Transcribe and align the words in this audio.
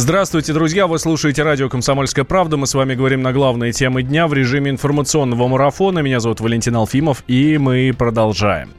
Здравствуйте, 0.00 0.54
друзья. 0.54 0.86
Вы 0.86 0.98
слушаете 0.98 1.42
радио 1.42 1.68
«Комсомольская 1.68 2.24
правда». 2.24 2.56
Мы 2.56 2.66
с 2.66 2.72
вами 2.72 2.94
говорим 2.94 3.20
на 3.20 3.34
главные 3.34 3.72
темы 3.72 4.02
дня 4.02 4.28
в 4.28 4.32
режиме 4.32 4.70
информационного 4.70 5.46
марафона. 5.46 5.98
Меня 5.98 6.20
зовут 6.20 6.40
Валентин 6.40 6.74
Алфимов, 6.76 7.22
и 7.26 7.58
мы 7.58 7.94
продолжаем. 7.96 8.72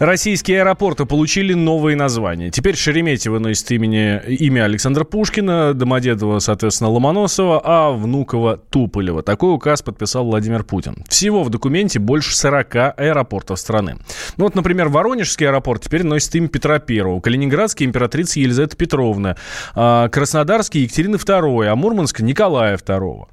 Российские 0.00 0.62
аэропорты 0.62 1.06
получили 1.06 1.54
новые 1.54 1.96
названия. 1.96 2.50
Теперь 2.50 2.74
Шереметьево 2.74 3.38
носит 3.38 3.70
имени, 3.70 4.20
имя 4.26 4.64
Александра 4.64 5.04
Пушкина, 5.04 5.72
Домодедово, 5.72 6.40
соответственно, 6.40 6.90
Ломоносова, 6.90 7.62
а 7.64 7.92
Внуково– 7.92 8.56
Туполева. 8.70 9.22
Такой 9.22 9.54
указ 9.54 9.82
подписал 9.82 10.24
Владимир 10.24 10.64
Путин. 10.64 11.04
Всего 11.08 11.44
в 11.44 11.50
документе 11.50 12.00
больше 12.00 12.36
40 12.36 12.74
аэропортов 12.96 13.60
страны. 13.60 13.98
Ну 14.36 14.42
вот, 14.42 14.56
например, 14.56 14.88
Воронежский 14.88 15.46
аэропорт 15.46 15.82
теперь 15.82 16.02
носит 16.02 16.34
имя 16.34 16.48
Петра 16.48 16.80
Первого, 16.80 17.20
Калининградский– 17.20 17.86
императрица 17.86 18.40
Елизавета 18.40 18.76
Петровна, 18.76 19.36
а 19.76 20.08
Краснодарский– 20.56 20.80
Екатерина 20.84 21.16
II, 21.16 21.66
а 21.66 21.76
Мурманск– 21.76 22.20
Николая 22.22 22.76
II. 22.76 23.24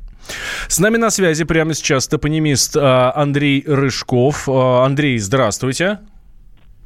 С 0.68 0.80
нами 0.80 0.98
на 0.98 1.10
связи 1.10 1.46
прямо 1.46 1.74
сейчас 1.74 2.06
топонимист 2.08 2.76
а, 2.76 3.14
Андрей 3.16 3.64
Рыжков. 3.66 4.50
А, 4.50 4.84
Андрей, 4.86 5.18
здравствуйте. 5.20 6.00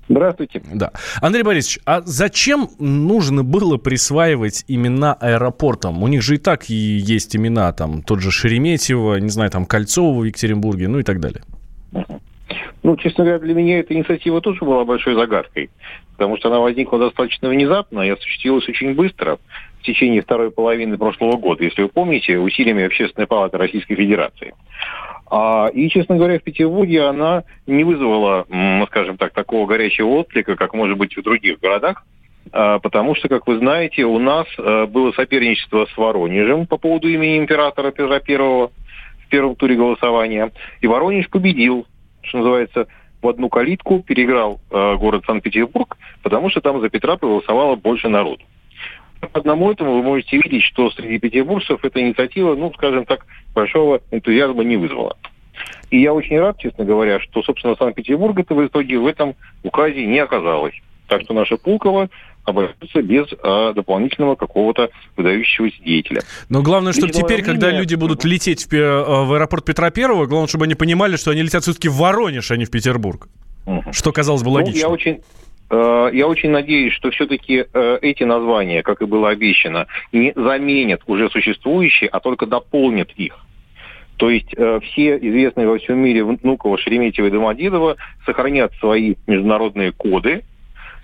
Здравствуйте. 0.09 0.61
Да. 0.71 0.91
Андрей 1.21 1.41
Борисович, 1.41 1.79
а 1.85 2.01
зачем 2.05 2.69
нужно 2.77 3.43
было 3.43 3.77
присваивать 3.77 4.63
имена 4.67 5.13
аэропортам? 5.13 6.03
У 6.03 6.07
них 6.07 6.21
же 6.21 6.35
и 6.35 6.37
так 6.37 6.69
и 6.69 6.75
есть 6.75 7.35
имена, 7.35 7.73
там, 7.73 8.03
тот 8.03 8.21
же 8.21 8.29
Шереметьево, 8.29 9.15
не 9.15 9.29
знаю, 9.29 9.49
там, 9.49 9.65
Кольцово 9.65 10.19
в 10.19 10.23
Екатеринбурге, 10.23 10.87
ну 10.87 10.99
и 10.99 11.03
так 11.03 11.19
далее. 11.19 11.41
Ну, 12.83 12.95
честно 12.95 13.23
говоря, 13.23 13.39
для 13.39 13.55
меня 13.55 13.79
эта 13.79 13.95
инициатива 13.95 14.39
тоже 14.39 14.63
была 14.63 14.85
большой 14.85 15.15
загадкой, 15.15 15.71
потому 16.15 16.37
что 16.37 16.49
она 16.49 16.59
возникла 16.59 16.99
достаточно 16.99 17.49
внезапно 17.49 18.01
и 18.01 18.09
осуществилась 18.09 18.69
очень 18.69 18.93
быстро 18.93 19.39
в 19.79 19.83
течение 19.83 20.21
второй 20.21 20.51
половины 20.51 20.97
прошлого 20.97 21.37
года, 21.37 21.63
если 21.63 21.83
вы 21.83 21.89
помните, 21.89 22.37
усилиями 22.37 22.85
Общественной 22.85 23.27
палаты 23.27 23.57
Российской 23.57 23.95
Федерации. 23.95 24.53
А, 25.29 25.67
и, 25.73 25.89
честно 25.89 26.15
говоря, 26.15 26.39
в 26.39 26.43
Петербурге 26.43 27.03
она 27.03 27.43
не 27.65 27.83
вызвала, 27.83 28.45
скажем 28.87 29.17
так, 29.17 29.33
такого 29.33 29.67
горячего 29.67 30.07
отклика, 30.07 30.55
как 30.55 30.73
может 30.73 30.97
быть 30.97 31.15
в 31.15 31.21
других 31.21 31.59
городах, 31.59 32.05
а, 32.51 32.79
потому 32.79 33.15
что, 33.15 33.27
как 33.27 33.47
вы 33.47 33.57
знаете, 33.57 34.03
у 34.03 34.19
нас 34.19 34.47
а, 34.57 34.85
было 34.85 35.11
соперничество 35.11 35.85
с 35.85 35.97
Воронежем 35.97 36.65
по 36.65 36.77
поводу 36.77 37.09
имени 37.09 37.37
императора 37.37 37.91
Петра 37.91 38.19
Первого 38.19 38.71
в 39.25 39.29
первом 39.29 39.55
туре 39.55 39.75
голосования, 39.75 40.51
и 40.79 40.87
Воронеж 40.87 41.29
победил, 41.29 41.85
что 42.21 42.37
называется, 42.37 42.87
в 43.21 43.27
одну 43.27 43.49
калитку, 43.49 44.03
переиграл 44.03 44.61
город 44.69 45.23
Санкт-Петербург, 45.25 45.97
потому 46.21 46.49
что 46.51 46.61
там 46.61 46.79
за 46.79 46.89
Петра 46.89 47.17
проголосовало 47.17 47.75
больше 47.75 48.09
народу. 48.09 48.43
По 49.19 49.39
одному 49.39 49.71
этому 49.71 49.95
вы 49.95 50.03
можете 50.03 50.37
видеть, 50.37 50.63
что 50.63 50.91
среди 50.91 51.19
петербуржцев 51.19 51.83
эта 51.83 52.01
инициатива, 52.01 52.55
ну, 52.55 52.71
скажем 52.75 53.05
так, 53.05 53.25
большого 53.53 54.01
энтузиазма 54.11 54.63
не 54.63 54.77
вызвала. 54.77 55.17
И 55.89 56.01
я 56.01 56.13
очень 56.13 56.39
рад, 56.39 56.59
честно 56.59 56.85
говоря, 56.85 57.19
что, 57.19 57.41
собственно, 57.43 57.75
Санкт-Петербург 57.75 58.37
это 58.39 58.53
в 58.53 58.65
итоге 58.65 58.99
в 58.99 59.07
этом 59.07 59.35
указе 59.63 60.05
не 60.05 60.19
оказалось. 60.19 60.75
Так 61.07 61.21
что 61.21 61.33
наша 61.33 61.57
Пулково 61.57 62.09
обойдется 62.43 63.01
без 63.01 63.27
а, 63.43 63.73
дополнительного 63.73 64.35
какого-то 64.35 64.89
выдающегося 65.15 65.81
деятеля. 65.83 66.21
Но 66.49 66.61
главное, 66.61 66.93
чтобы 66.93 67.07
Личного 67.07 67.27
теперь, 67.27 67.43
мнения... 67.43 67.59
когда 67.59 67.77
люди 67.77 67.95
будут 67.95 68.23
лететь 68.23 68.65
в, 68.65 68.73
э, 68.73 69.25
в 69.25 69.33
аэропорт 69.33 69.65
Петра 69.65 69.89
Первого, 69.89 70.25
главное, 70.27 70.47
чтобы 70.47 70.65
они 70.65 70.75
понимали, 70.75 71.17
что 71.17 71.31
они 71.31 71.41
летят 71.41 71.63
все-таки 71.63 71.89
в 71.89 71.95
Воронеж, 71.95 72.51
а 72.51 72.57
не 72.57 72.65
в 72.65 72.71
Петербург. 72.71 73.27
Угу. 73.65 73.91
Что 73.91 74.13
казалось 74.13 74.43
бы 74.43 74.49
логично. 74.49 74.73
Ну, 74.73 74.87
я 74.87 74.89
очень, 74.89 75.21
я 75.69 76.27
очень 76.27 76.51
надеюсь, 76.51 76.93
что 76.93 77.11
все-таки 77.11 77.65
э, 77.73 77.99
эти 78.01 78.23
названия, 78.23 78.83
как 78.83 79.01
и 79.01 79.05
было 79.05 79.29
обещано, 79.29 79.87
не 80.11 80.31
заменят 80.35 81.01
уже 81.07 81.29
существующие, 81.29 82.09
а 82.09 82.19
только 82.19 82.45
дополнят 82.45 83.11
их. 83.17 83.37
То 84.17 84.29
есть 84.29 84.53
э, 84.57 84.79
все 84.83 85.17
известные 85.17 85.67
во 85.67 85.77
всем 85.77 85.99
мире 85.99 86.23
Внуково, 86.23 86.77
Шереметьево 86.77 87.27
и 87.27 87.31
Домодедово 87.31 87.97
сохранят 88.25 88.73
свои 88.79 89.15
международные 89.27 89.91
коды, 89.91 90.43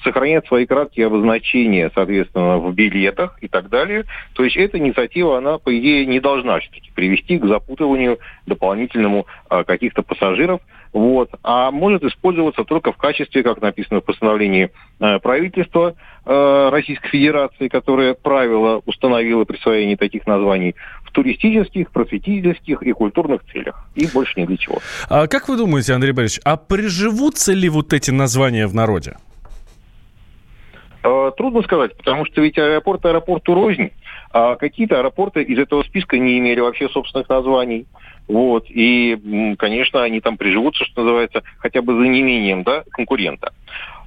сохранят 0.03 0.47
свои 0.47 0.65
краткие 0.65 1.07
обозначения, 1.07 1.91
соответственно, 1.93 2.57
в 2.57 2.73
билетах 2.73 3.37
и 3.41 3.47
так 3.47 3.69
далее. 3.69 4.05
То 4.33 4.43
есть 4.43 4.57
эта 4.57 4.79
инициатива, 4.79 5.37
она, 5.37 5.59
по 5.59 5.77
идее, 5.77 6.05
не 6.07 6.19
должна 6.19 6.59
все-таки 6.59 6.91
привести 6.93 7.37
к 7.37 7.45
запутыванию 7.45 8.19
дополнительному 8.47 9.27
э, 9.49 9.63
каких-то 9.63 10.01
пассажиров, 10.01 10.61
вот, 10.93 11.31
а 11.41 11.71
может 11.71 12.03
использоваться 12.03 12.63
только 12.63 12.91
в 12.91 12.97
качестве, 12.97 13.41
как 13.41 13.61
написано 13.61 13.99
в 13.99 14.05
постановлении 14.05 14.69
э, 14.99 15.19
правительства 15.19 15.95
э, 16.23 16.69
Российской 16.71 17.09
Федерации, 17.09 17.67
которое 17.67 18.13
правило 18.13 18.81
установило 18.85 19.43
присвоение 19.43 19.97
таких 19.97 20.27
названий 20.27 20.75
в 21.03 21.11
туристических, 21.11 21.89
просветительских 21.91 22.83
и 22.83 22.91
культурных 22.91 23.43
целях. 23.51 23.87
И 23.95 24.05
больше 24.05 24.39
ни 24.39 24.45
для 24.45 24.57
чего. 24.57 24.77
А 25.09 25.25
как 25.25 25.49
вы 25.49 25.57
думаете, 25.57 25.93
Андрей 25.93 26.11
Борисович, 26.11 26.41
а 26.45 26.57
приживутся 26.57 27.53
ли 27.53 27.69
вот 27.69 27.91
эти 27.91 28.11
названия 28.11 28.67
в 28.67 28.75
народе? 28.75 29.17
Э, 31.03 31.31
трудно 31.35 31.63
сказать, 31.63 31.97
потому 31.97 32.25
что 32.25 32.41
ведь 32.41 32.57
аэропорт 32.57 33.03
аэропорту 33.05 33.55
рознь. 33.55 33.91
А 34.33 34.55
какие-то 34.55 34.97
аэропорты 34.97 35.43
из 35.43 35.59
этого 35.59 35.83
списка 35.83 36.17
не 36.17 36.39
имели 36.39 36.59
вообще 36.59 36.89
собственных 36.89 37.29
названий. 37.29 37.85
Вот. 38.27 38.65
И, 38.67 39.55
конечно, 39.59 40.01
они 40.01 40.21
там 40.21 40.37
приживутся, 40.37 40.85
что 40.85 41.03
называется, 41.03 41.43
хотя 41.59 41.83
бы 41.83 41.93
за 41.93 42.07
неимением 42.07 42.63
да, 42.63 42.83
конкурента. 42.91 43.53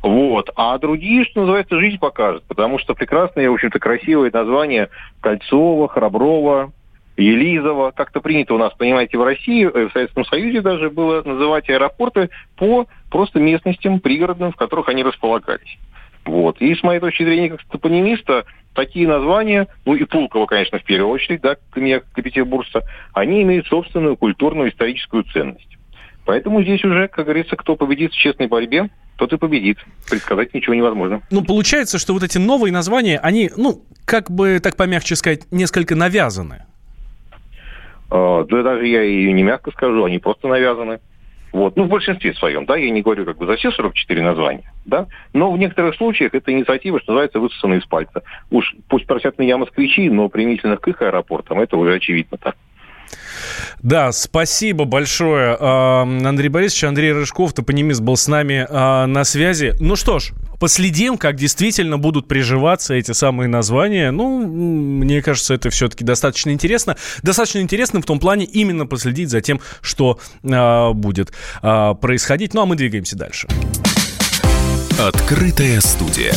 Вот. 0.02 0.50
А 0.56 0.76
другие, 0.78 1.24
что 1.24 1.42
называется, 1.42 1.78
жизнь 1.78 1.98
покажет. 1.98 2.42
Потому 2.48 2.80
что 2.80 2.94
прекрасные, 2.94 3.48
в 3.50 3.54
общем-то, 3.54 3.78
красивые 3.78 4.32
названия 4.32 4.88
Кольцова, 5.20 5.86
Храброва, 5.86 6.72
Елизово. 7.16 7.92
Как-то 7.92 8.20
принято 8.20 8.54
у 8.54 8.58
нас, 8.58 8.72
понимаете, 8.74 9.18
в 9.18 9.22
России, 9.22 9.64
э, 9.64 9.88
в 9.88 9.92
Советском 9.92 10.24
Союзе 10.24 10.60
даже 10.60 10.90
было 10.90 11.22
называть 11.22 11.70
аэропорты 11.70 12.30
по 12.56 12.86
просто 13.10 13.38
местностям 13.38 14.00
пригородным, 14.00 14.50
в 14.50 14.56
которых 14.56 14.88
они 14.88 15.04
располагались. 15.04 15.78
Вот. 16.24 16.60
И 16.60 16.74
с 16.74 16.82
моей 16.82 16.98
точки 16.98 17.22
зрения, 17.22 17.50
как 17.50 17.62
топонимиста, 17.64 18.44
такие 18.76 19.08
названия, 19.08 19.66
ну 19.84 19.94
и 19.94 20.04
Пулково, 20.04 20.46
конечно, 20.46 20.78
в 20.78 20.84
первую 20.84 21.10
очередь, 21.10 21.40
да, 21.40 21.56
к 21.56 22.22
петербуржца, 22.22 22.82
они 23.12 23.42
имеют 23.42 23.66
собственную 23.66 24.16
культурную 24.16 24.70
историческую 24.70 25.24
ценность. 25.24 25.76
Поэтому 26.24 26.62
здесь 26.62 26.84
уже, 26.84 27.08
как 27.08 27.24
говорится, 27.24 27.56
кто 27.56 27.74
победит 27.76 28.12
в 28.12 28.16
честной 28.16 28.46
борьбе, 28.46 28.90
тот 29.16 29.32
и 29.32 29.38
победит. 29.38 29.78
Предсказать 30.08 30.52
ничего 30.54 30.74
невозможно. 30.74 31.22
Ну, 31.30 31.42
получается, 31.42 31.98
что 31.98 32.12
вот 32.12 32.22
эти 32.22 32.38
новые 32.38 32.72
названия, 32.72 33.18
они, 33.18 33.50
ну, 33.56 33.82
как 34.04 34.30
бы 34.30 34.60
так 34.62 34.76
помягче 34.76 35.16
сказать, 35.16 35.50
несколько 35.50 35.96
навязаны. 35.96 36.66
А, 38.10 38.44
да 38.44 38.62
даже 38.62 38.86
я 38.86 39.02
и 39.02 39.32
не 39.32 39.42
мягко 39.42 39.70
скажу, 39.70 40.04
они 40.04 40.18
просто 40.18 40.48
навязаны. 40.48 41.00
Вот. 41.56 41.74
Ну, 41.74 41.84
в 41.84 41.88
большинстве 41.88 42.34
своем, 42.34 42.66
да, 42.66 42.76
я 42.76 42.90
не 42.90 43.00
говорю 43.00 43.24
как 43.24 43.38
бы 43.38 43.46
за 43.46 43.56
все 43.56 43.70
44 43.70 44.22
названия, 44.22 44.70
да, 44.84 45.06
но 45.32 45.50
в 45.50 45.56
некоторых 45.56 45.94
случаях 45.94 46.34
эта 46.34 46.52
инициатива, 46.52 47.00
что 47.00 47.12
называется, 47.12 47.40
высосана 47.40 47.74
из 47.78 47.86
пальца. 47.86 48.22
Уж 48.50 48.74
пусть 48.90 49.06
просят 49.06 49.38
меня 49.38 49.56
москвичи, 49.56 50.10
но 50.10 50.28
применительно 50.28 50.76
к 50.76 50.86
их 50.86 51.00
аэропортам 51.00 51.60
это 51.60 51.78
уже 51.78 51.94
очевидно 51.94 52.36
так. 52.36 52.56
Да, 53.82 54.12
спасибо 54.12 54.84
большое, 54.84 55.56
Андрей 55.56 56.50
Борисович. 56.50 56.84
Андрей 56.84 57.12
Рыжков, 57.12 57.54
топонимист, 57.54 58.02
был 58.02 58.16
с 58.16 58.28
нами 58.28 58.66
а, 58.68 59.06
на 59.06 59.24
связи. 59.24 59.72
Ну 59.80 59.96
что 59.96 60.18
ж, 60.18 60.32
последим, 60.58 61.18
как 61.18 61.36
действительно 61.36 61.98
будут 61.98 62.28
приживаться 62.28 62.94
эти 62.94 63.12
самые 63.12 63.48
названия. 63.48 64.10
Ну, 64.10 64.46
мне 64.46 65.22
кажется, 65.22 65.54
это 65.54 65.70
все-таки 65.70 66.04
достаточно 66.04 66.50
интересно. 66.50 66.96
Достаточно 67.22 67.60
интересно 67.60 68.00
в 68.00 68.04
том 68.04 68.18
плане 68.18 68.44
именно 68.44 68.86
последить 68.86 69.30
за 69.30 69.40
тем, 69.40 69.60
что 69.80 70.18
а, 70.44 70.92
будет 70.92 71.32
а, 71.62 71.94
происходить. 71.94 72.54
Ну, 72.54 72.62
а 72.62 72.66
мы 72.66 72.76
двигаемся 72.76 73.16
дальше. 73.16 73.48
Открытая 74.98 75.80
студия. 75.80 76.34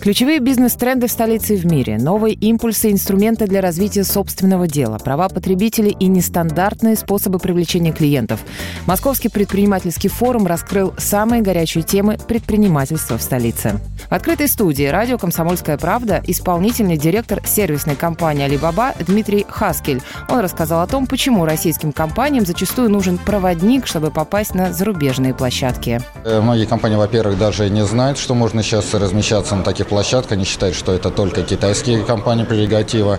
Ключевые 0.00 0.38
бизнес-тренды 0.38 1.08
в 1.08 1.10
столице 1.10 1.56
и 1.56 1.56
в 1.58 1.66
мире, 1.66 1.98
новые 1.98 2.32
импульсы, 2.32 2.90
инструменты 2.90 3.46
для 3.46 3.60
развития 3.60 4.02
собственного 4.02 4.66
дела, 4.66 4.96
права 4.96 5.28
потребителей 5.28 5.90
и 5.90 6.06
нестандартные 6.06 6.96
способы 6.96 7.38
привлечения 7.38 7.92
клиентов. 7.92 8.40
Московский 8.86 9.28
предпринимательский 9.28 10.08
форум 10.08 10.46
раскрыл 10.46 10.94
самые 10.96 11.42
горячие 11.42 11.84
темы 11.84 12.16
предпринимательства 12.16 13.18
в 13.18 13.22
столице. 13.22 13.78
В 14.08 14.14
открытой 14.14 14.48
студии 14.48 14.84
радио 14.84 15.18
«Комсомольская 15.18 15.76
правда» 15.76 16.22
исполнительный 16.26 16.96
директор 16.96 17.42
сервисной 17.46 17.94
компании 17.94 18.44
«Алибаба» 18.44 18.94
Дмитрий 19.06 19.44
Хаскель. 19.46 20.00
Он 20.30 20.40
рассказал 20.40 20.80
о 20.80 20.86
том, 20.86 21.06
почему 21.06 21.44
российским 21.44 21.92
компаниям 21.92 22.46
зачастую 22.46 22.88
нужен 22.88 23.18
проводник, 23.18 23.86
чтобы 23.86 24.10
попасть 24.10 24.54
на 24.54 24.72
зарубежные 24.72 25.34
площадки. 25.34 26.00
Э, 26.24 26.40
многие 26.40 26.64
компании, 26.64 26.96
во-первых, 26.96 27.38
даже 27.38 27.68
не 27.68 27.84
знают, 27.84 28.16
что 28.16 28.34
можно 28.34 28.62
сейчас 28.62 28.94
размещаться 28.94 29.54
на 29.54 29.62
таких 29.62 29.89
площадка, 29.90 30.34
они 30.34 30.44
считают, 30.44 30.76
что 30.76 30.92
это 30.92 31.10
только 31.10 31.42
китайские 31.42 32.04
компании 32.04 32.44
прерогатива. 32.44 33.18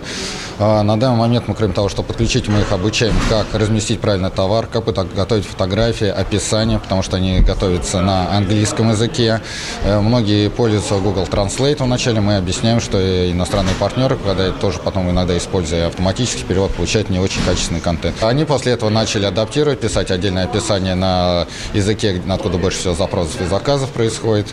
А 0.58 0.82
на 0.82 0.98
данный 0.98 1.18
момент 1.18 1.48
мы, 1.48 1.54
кроме 1.54 1.74
того, 1.74 1.88
что 1.88 2.02
подключить, 2.02 2.48
мы 2.48 2.60
их 2.60 2.72
обучаем, 2.72 3.14
как 3.28 3.46
разместить 3.52 4.00
правильно 4.00 4.30
товар, 4.30 4.66
как 4.66 4.84
готовить 5.14 5.44
фотографии, 5.44 6.06
описание, 6.06 6.78
потому 6.78 7.02
что 7.02 7.18
они 7.18 7.40
готовятся 7.40 8.00
на 8.00 8.34
английском 8.34 8.90
языке. 8.90 9.42
Э, 9.84 10.00
многие 10.00 10.48
пользуются 10.48 10.94
Google 10.94 11.24
Translate 11.24 11.84
вначале, 11.84 12.20
мы 12.20 12.36
объясняем, 12.36 12.80
что 12.80 12.98
иностранные 13.30 13.74
партнеры, 13.74 14.16
когда 14.16 14.50
тоже 14.52 14.78
потом 14.78 15.10
иногда 15.10 15.36
используя 15.36 15.88
автоматический 15.88 16.44
перевод, 16.44 16.72
получают 16.72 17.10
не 17.10 17.18
очень 17.18 17.42
качественный 17.44 17.80
контент. 17.80 18.22
Они 18.22 18.46
после 18.46 18.72
этого 18.72 18.88
начали 18.88 19.26
адаптировать, 19.26 19.80
писать 19.80 20.10
отдельное 20.10 20.44
описание 20.44 20.94
на 20.94 21.46
языке, 21.74 22.22
откуда 22.28 22.56
больше 22.56 22.78
всего 22.78 22.94
запросов 22.94 23.42
и 23.42 23.44
заказов 23.44 23.90
происходит. 23.90 24.46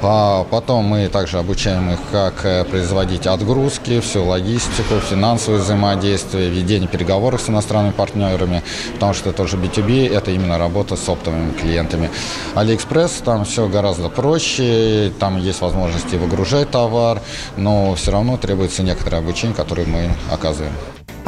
А 0.00 0.44
потом 0.44 0.86
мы 0.86 1.08
также 1.08 1.38
обучаем 1.38 1.57
их, 1.66 1.98
как 2.12 2.44
э, 2.44 2.64
производить 2.64 3.26
отгрузки, 3.26 4.00
всю 4.00 4.24
логистику, 4.24 5.00
финансовое 5.00 5.58
взаимодействие, 5.58 6.50
ведение 6.50 6.88
переговоров 6.88 7.40
с 7.40 7.48
иностранными 7.48 7.92
партнерами, 7.92 8.62
потому 8.94 9.12
что 9.12 9.30
это 9.30 9.38
тоже 9.38 9.56
B2B, 9.56 10.08
это 10.08 10.30
именно 10.30 10.56
работа 10.56 10.96
с 10.96 11.08
оптовыми 11.08 11.52
клиентами. 11.52 12.10
Алиэкспресс, 12.54 13.22
там 13.24 13.44
все 13.44 13.68
гораздо 13.68 14.08
проще, 14.08 15.12
там 15.18 15.38
есть 15.38 15.60
возможности 15.60 16.16
выгружать 16.16 16.70
товар, 16.70 17.20
но 17.56 17.94
все 17.96 18.12
равно 18.12 18.36
требуется 18.36 18.82
некоторое 18.82 19.18
обучение, 19.18 19.56
которое 19.56 19.86
мы 19.86 20.10
оказываем. 20.30 20.72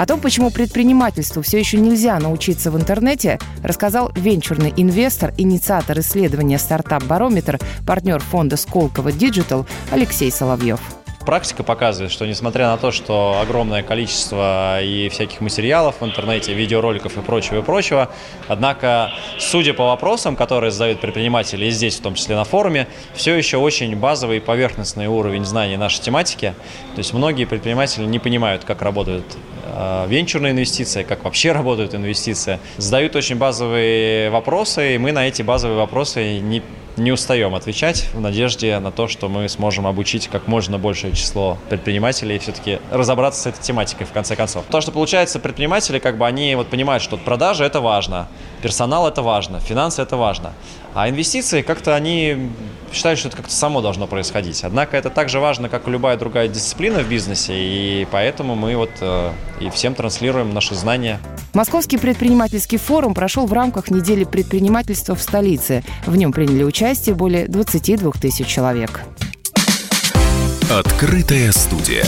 О 0.00 0.06
том, 0.06 0.18
почему 0.18 0.50
предпринимательству 0.50 1.42
все 1.42 1.58
еще 1.58 1.76
нельзя 1.76 2.18
научиться 2.18 2.70
в 2.70 2.76
интернете, 2.78 3.38
рассказал 3.62 4.10
венчурный 4.16 4.72
инвестор, 4.74 5.34
инициатор 5.36 5.98
исследования 5.98 6.58
«Стартап 6.58 7.04
Барометр», 7.04 7.58
партнер 7.86 8.18
фонда 8.18 8.56
«Сколково 8.56 9.10
Digital 9.10 9.66
Алексей 9.90 10.32
Соловьев. 10.32 10.80
Практика 11.24 11.62
показывает, 11.62 12.10
что 12.10 12.26
несмотря 12.26 12.68
на 12.68 12.78
то, 12.78 12.90
что 12.90 13.38
огромное 13.42 13.82
количество 13.82 14.82
и 14.82 15.10
всяких 15.10 15.42
материалов 15.42 15.96
в 16.00 16.04
интернете, 16.04 16.54
видеороликов 16.54 17.18
и 17.18 17.20
прочего, 17.20 17.58
и 17.58 17.62
прочего, 17.62 18.08
однако, 18.48 19.12
судя 19.38 19.74
по 19.74 19.84
вопросам, 19.84 20.34
которые 20.34 20.70
задают 20.70 21.00
предприниматели, 21.02 21.66
и 21.66 21.70
здесь 21.70 21.98
в 21.98 22.02
том 22.02 22.14
числе 22.14 22.36
на 22.36 22.44
форуме, 22.44 22.88
все 23.12 23.34
еще 23.34 23.58
очень 23.58 23.94
базовый 23.96 24.38
и 24.38 24.40
поверхностный 24.40 25.08
уровень 25.08 25.44
знаний 25.44 25.76
нашей 25.76 26.00
тематики. 26.00 26.54
То 26.94 26.98
есть 26.98 27.12
многие 27.12 27.44
предприниматели 27.44 28.06
не 28.06 28.18
понимают, 28.18 28.64
как 28.64 28.80
работают 28.80 29.26
э, 29.66 30.06
венчурные 30.08 30.52
инвестиции, 30.52 31.02
как 31.02 31.24
вообще 31.24 31.52
работают 31.52 31.94
инвестиции. 31.94 32.58
Задают 32.78 33.14
очень 33.14 33.36
базовые 33.36 34.30
вопросы, 34.30 34.94
и 34.94 34.98
мы 34.98 35.12
на 35.12 35.28
эти 35.28 35.42
базовые 35.42 35.78
вопросы 35.78 36.38
не 36.38 36.62
не 37.00 37.12
устаем 37.12 37.54
отвечать 37.54 38.08
в 38.12 38.20
надежде 38.20 38.78
на 38.78 38.92
то, 38.92 39.08
что 39.08 39.28
мы 39.28 39.48
сможем 39.48 39.86
обучить 39.86 40.28
как 40.28 40.46
можно 40.46 40.78
большее 40.78 41.14
число 41.14 41.58
предпринимателей 41.68 42.36
и 42.36 42.38
все-таки 42.38 42.78
разобраться 42.90 43.42
с 43.42 43.46
этой 43.46 43.62
тематикой 43.62 44.06
в 44.06 44.12
конце 44.12 44.36
концов. 44.36 44.64
То, 44.70 44.80
что 44.80 44.92
получается, 44.92 45.40
предприниматели 45.40 45.98
как 45.98 46.18
бы 46.18 46.26
они 46.26 46.54
вот 46.54 46.68
понимают, 46.68 47.02
что 47.02 47.16
продажа 47.16 47.64
это 47.64 47.80
важно, 47.80 48.28
персонал 48.62 49.08
это 49.08 49.22
важно, 49.22 49.60
финансы 49.60 50.02
это 50.02 50.16
важно. 50.16 50.52
А 50.94 51.08
инвестиции 51.08 51.62
как-то 51.62 51.94
они 51.94 52.50
считают, 52.92 53.18
что 53.18 53.28
это 53.28 53.36
как-то 53.36 53.52
само 53.52 53.80
должно 53.80 54.06
происходить. 54.06 54.64
Однако 54.64 54.96
это 54.96 55.10
так 55.10 55.28
же 55.28 55.40
важно, 55.40 55.68
как 55.68 55.86
и 55.86 55.90
любая 55.90 56.16
другая 56.16 56.48
дисциплина 56.48 57.00
в 57.00 57.08
бизнесе, 57.08 57.54
и 57.54 58.06
поэтому 58.10 58.56
мы 58.56 58.76
вот 58.76 58.90
э, 59.00 59.32
и 59.60 59.70
всем 59.70 59.94
транслируем 59.94 60.52
наши 60.52 60.74
знания. 60.74 61.20
Московский 61.52 61.98
предпринимательский 61.98 62.78
форум 62.78 63.12
прошел 63.14 63.46
в 63.46 63.52
рамках 63.52 63.90
недели 63.90 64.24
предпринимательства 64.24 65.14
в 65.14 65.22
столице. 65.22 65.82
В 66.06 66.16
нем 66.16 66.32
приняли 66.32 66.62
участие 66.62 67.14
более 67.14 67.48
22 67.48 68.12
тысяч 68.12 68.46
человек. 68.46 69.00
Открытая 70.70 71.50
студия. 71.50 72.06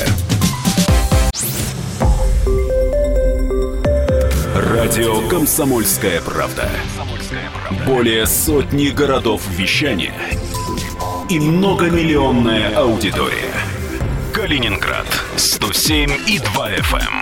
Радио 4.55 5.29
«Комсомольская 5.29 6.21
правда». 6.21 6.71
Более 7.87 8.27
сотни 8.27 8.89
городов 8.89 9.43
вещания 9.51 10.15
и 11.29 11.41
многомиллионная 11.41 12.77
аудитория. 12.77 13.53
Калининград 14.33 15.07
107 15.37 16.13
и 16.29 16.39
2 16.39 16.71
FM. 16.71 17.22